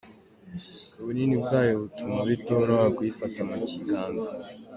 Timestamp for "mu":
3.49-3.57